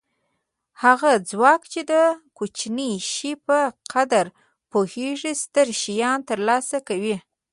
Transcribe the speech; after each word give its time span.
هغه 0.83 1.11
څوک 1.29 1.61
چې 1.71 1.81
د 1.91 1.93
کوچني 2.37 2.91
شي 3.13 3.31
په 3.47 3.59
قدر 3.93 4.25
پوهېږي 4.71 5.33
ستر 5.43 5.67
شیان 5.81 6.19
ترلاسه 6.29 6.77
کوي. 6.87 7.17